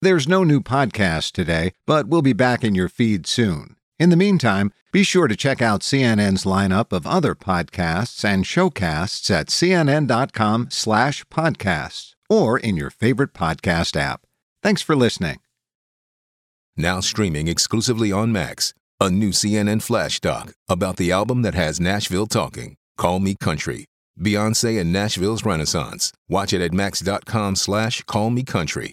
There's 0.00 0.28
no 0.28 0.44
new 0.44 0.60
podcast 0.60 1.32
today, 1.32 1.72
but 1.84 2.06
we'll 2.06 2.22
be 2.22 2.32
back 2.32 2.62
in 2.62 2.76
your 2.76 2.88
feed 2.88 3.26
soon. 3.26 3.74
In 3.98 4.10
the 4.10 4.16
meantime, 4.16 4.72
be 4.92 5.02
sure 5.02 5.26
to 5.26 5.34
check 5.34 5.60
out 5.60 5.80
CNN's 5.80 6.44
lineup 6.44 6.92
of 6.92 7.04
other 7.04 7.34
podcasts 7.34 8.24
and 8.24 8.44
showcasts 8.44 9.28
at 9.28 9.48
cnn.com/podcasts 9.48 12.14
or 12.30 12.58
in 12.60 12.76
your 12.76 12.90
favorite 12.90 13.34
podcast 13.34 13.96
app. 13.96 14.20
Thanks 14.62 14.82
for 14.82 14.94
listening. 14.94 15.40
Now 16.76 17.00
streaming 17.00 17.48
exclusively 17.48 18.12
on 18.12 18.30
Max, 18.30 18.72
a 19.00 19.10
new 19.10 19.30
CNN 19.30 19.82
flash 19.82 20.20
doc 20.20 20.52
about 20.68 20.96
the 20.96 21.10
album 21.10 21.42
that 21.42 21.56
has 21.56 21.80
Nashville 21.80 22.28
talking. 22.28 22.76
Call 22.96 23.18
Me 23.18 23.34
Country. 23.34 23.86
Beyonce 24.16 24.80
and 24.80 24.92
Nashville's 24.92 25.44
Renaissance. 25.44 26.12
Watch 26.28 26.52
it 26.52 26.60
at 26.60 26.72
max.com 26.72 27.56
slash 27.56 28.04
call 28.04 28.30
me 28.30 28.44
country. 28.44 28.92